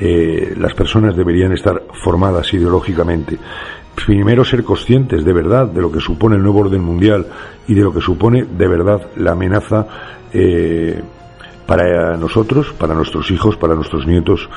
eh, 0.00 0.54
las 0.58 0.74
personas 0.74 1.16
deberían 1.16 1.52
estar 1.52 1.84
formadas 2.02 2.52
ideológicamente 2.52 3.38
primero 4.06 4.44
ser 4.44 4.62
conscientes 4.62 5.24
de 5.24 5.32
verdad 5.32 5.66
de 5.66 5.80
lo 5.80 5.90
que 5.90 6.00
supone 6.00 6.36
el 6.36 6.42
nuevo 6.42 6.60
orden 6.60 6.82
mundial 6.82 7.26
y 7.66 7.74
de 7.74 7.82
lo 7.82 7.92
que 7.92 8.00
supone 8.00 8.44
de 8.44 8.68
verdad 8.68 9.08
la 9.16 9.32
amenaza 9.32 9.86
eh, 10.32 11.02
para 11.66 12.16
nosotros, 12.16 12.72
para 12.78 12.94
nuestros 12.94 13.30
hijos, 13.30 13.56
para 13.56 13.74
nuestros 13.74 14.06
nietos 14.06 14.48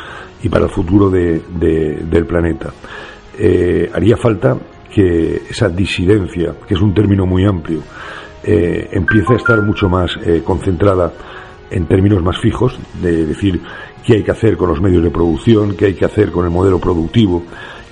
y 0.43 0.49
para 0.49 0.65
el 0.65 0.71
futuro 0.71 1.09
del 1.09 2.25
planeta. 2.25 2.71
Eh, 3.43 3.89
haría 3.93 4.17
falta 4.17 4.55
que 4.93 5.41
esa 5.49 5.67
disidencia, 5.69 6.53
que 6.67 6.75
es 6.75 6.81
un 6.81 6.93
término 6.93 7.25
muy 7.25 7.45
amplio, 7.45 7.81
eh, 8.43 8.89
empiece 8.91 9.33
a 9.33 9.37
estar 9.37 9.61
mucho 9.63 9.89
más 9.89 10.11
concentrada 10.43 11.11
en 11.71 11.85
términos 11.85 12.21
más 12.21 12.37
fijos, 12.39 12.77
de 13.01 13.25
decir 13.25 13.61
qué 14.05 14.15
hay 14.15 14.23
que 14.23 14.31
hacer 14.31 14.57
con 14.57 14.69
los 14.69 14.81
medios 14.81 15.03
de 15.03 15.09
producción, 15.09 15.75
qué 15.75 15.85
hay 15.85 15.93
que 15.93 16.05
hacer 16.05 16.31
con 16.31 16.45
el 16.45 16.51
modelo 16.51 16.79
productivo, 16.79 17.43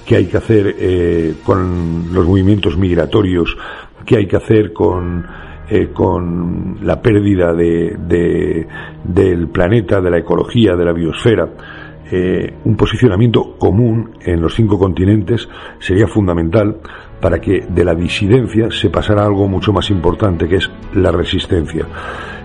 qué 0.05 0.17
hay 0.17 0.25
que 0.25 0.37
hacer 0.37 0.75
eh, 0.79 1.35
con 1.45 2.11
los 2.11 2.27
movimientos 2.27 2.77
migratorios, 2.77 3.55
qué 4.05 4.17
hay 4.17 4.27
que 4.27 4.37
hacer 4.37 4.73
con, 4.73 5.23
eh, 5.69 5.89
con 5.93 6.79
la 6.81 6.99
pérdida 6.99 7.53
de, 7.53 8.67
del 9.03 9.47
planeta, 9.49 10.01
de 10.01 10.09
la 10.09 10.17
ecología, 10.17 10.75
de 10.75 10.85
la 10.85 10.93
biosfera. 10.93 11.47
Eh, 12.11 12.53
un 12.65 12.75
posicionamiento 12.75 13.55
común 13.57 14.11
en 14.21 14.41
los 14.41 14.55
cinco 14.55 14.79
continentes 14.79 15.47
sería 15.79 16.07
fundamental 16.07 16.77
para 17.21 17.39
que 17.39 17.65
de 17.69 17.85
la 17.85 17.93
disidencia 17.93 18.71
se 18.71 18.89
pasara 18.89 19.25
algo 19.25 19.47
mucho 19.47 19.71
más 19.73 19.89
importante, 19.89 20.47
que 20.47 20.55
es 20.55 20.71
la 20.93 21.11
resistencia. 21.11 21.85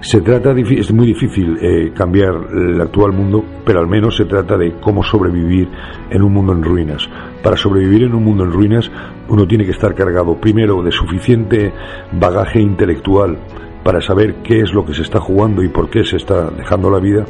Se 0.01 0.21
trata, 0.21 0.53
es 0.53 0.93
muy 0.93 1.07
difícil 1.07 1.57
eh, 1.63 1.93
cambiar 1.95 2.35
el 2.53 2.81
actual 2.81 3.13
mundo, 3.13 3.43
pero 3.65 3.81
al 3.81 3.87
menos 3.87 4.17
se 4.17 4.27
trata 4.27 4.59
de 4.59 4.75
cómo 4.81 5.03
sobrevivir 5.03 5.69
en 6.11 6.23
un 6.23 6.33
mundo 6.33 6.53
en 6.53 6.63
ruinas. 6.63 7.09
Para 7.43 7.57
sobrevivir 7.57 8.03
en 8.03 8.15
un 8.15 8.25
mundo 8.25 8.45
en 8.45 8.53
ruinas, 8.53 8.91
uno 9.29 9.47
tiene 9.47 9.65
que 9.65 9.71
estar 9.71 9.95
cargado 9.95 10.37
primero 10.37 10.83
de 10.83 10.93
suficiente 10.93 11.73
bagaje 12.13 12.61
intelectual 12.61 13.39
para 13.83 14.01
saber 14.01 14.37
qué 14.43 14.61
es 14.61 14.73
lo 14.73 14.85
que 14.85 14.95
se 14.95 15.03
está 15.03 15.21
jugando 15.21 15.63
y 15.63 15.69
por 15.69 15.89
qué 15.89 16.05
se 16.05 16.17
está 16.17 16.51
dejando 16.51 16.91
la 16.91 16.99
vida, 16.99 17.25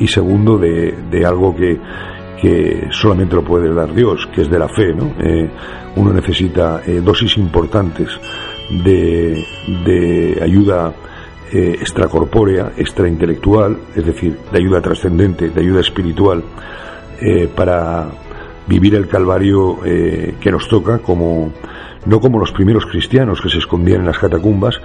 y 0.00 0.08
segundo 0.08 0.58
de, 0.58 1.24
algo 1.24 1.54
que, 1.54 1.78
que 2.40 2.88
solamente 2.90 3.36
lo 3.36 3.44
puede 3.44 3.72
dar 3.72 3.94
Dios, 3.94 4.26
que 4.34 4.42
es 4.42 4.50
de 4.50 4.58
la 4.58 4.68
fe. 4.68 4.92
¿no? 4.94 5.12
Eh, 5.20 5.48
uno 5.96 6.12
necesita 6.12 6.82
eh, 6.86 7.00
dosis 7.04 7.36
importantes 7.36 8.08
de, 8.70 9.44
de 9.84 10.40
ayuda 10.42 10.92
eh, 11.52 11.76
extracorpórea, 11.80 12.72
extraintelectual, 12.76 13.76
es 13.94 14.06
decir, 14.06 14.38
de 14.50 14.58
ayuda 14.58 14.80
trascendente, 14.80 15.50
de 15.50 15.60
ayuda 15.60 15.80
espiritual, 15.80 16.42
eh, 17.20 17.48
para 17.54 18.08
vivir 18.66 18.94
el 18.94 19.08
calvario 19.08 19.80
que 19.80 20.50
nos 20.52 20.68
toca 20.68 20.98
como 20.98 21.52
no 22.06 22.20
como 22.20 22.38
los 22.38 22.52
primeros 22.52 22.86
cristianos 22.86 23.40
que 23.40 23.48
se 23.48 23.58
escondían 23.58 24.00
en 24.00 24.06
las 24.06 24.18
catacumbas, 24.18 24.80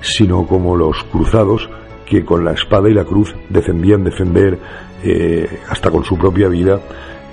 sino 0.00 0.44
como 0.44 0.76
los 0.76 1.04
cruzados 1.04 1.70
que 2.08 2.24
con 2.24 2.44
la 2.44 2.52
espada 2.52 2.88
y 2.88 2.94
la 2.94 3.04
cruz 3.04 3.34
defendían 3.48 4.04
defender 4.04 4.58
eh, 5.02 5.60
hasta 5.68 5.90
con 5.90 6.04
su 6.04 6.16
propia 6.16 6.48
vida 6.48 6.80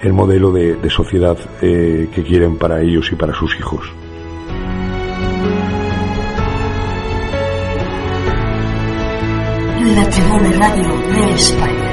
el 0.02 0.14
modelo 0.14 0.52
de, 0.52 0.90
sociedad 0.90 1.38
eh, 1.62 2.10
que 2.14 2.24
quieren 2.24 2.58
para 2.58 2.82
ellos 2.82 3.12
y 3.12 3.16
para 3.16 3.34
sus 3.34 3.58
hijos. 3.58 3.92
La 9.96 10.10
Tribuna 10.10 10.52
Radio 10.60 10.98
de 11.14 11.34
España. 11.34 11.85